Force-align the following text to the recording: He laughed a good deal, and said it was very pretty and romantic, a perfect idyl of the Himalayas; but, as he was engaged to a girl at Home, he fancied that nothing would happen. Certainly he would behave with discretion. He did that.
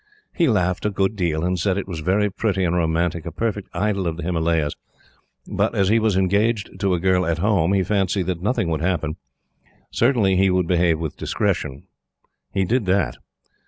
He 0.33 0.47
laughed 0.47 0.83
a 0.83 0.89
good 0.89 1.15
deal, 1.15 1.43
and 1.43 1.59
said 1.59 1.77
it 1.77 1.87
was 1.87 1.99
very 1.99 2.27
pretty 2.31 2.63
and 2.63 2.75
romantic, 2.75 3.23
a 3.27 3.31
perfect 3.31 3.69
idyl 3.71 4.07
of 4.07 4.17
the 4.17 4.23
Himalayas; 4.23 4.73
but, 5.45 5.75
as 5.75 5.89
he 5.89 5.99
was 5.99 6.17
engaged 6.17 6.79
to 6.79 6.95
a 6.95 6.99
girl 6.99 7.23
at 7.23 7.37
Home, 7.37 7.73
he 7.73 7.83
fancied 7.83 8.25
that 8.25 8.41
nothing 8.41 8.67
would 8.71 8.81
happen. 8.81 9.17
Certainly 9.91 10.37
he 10.37 10.49
would 10.49 10.65
behave 10.65 10.97
with 10.99 11.17
discretion. 11.17 11.83
He 12.51 12.65
did 12.65 12.87
that. 12.87 13.17